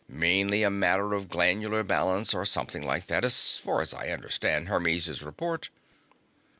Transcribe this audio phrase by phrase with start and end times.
[0.07, 4.67] Mainly a matter of glandular balance or something like that, as far as I understand
[4.67, 5.69] Hermes' report."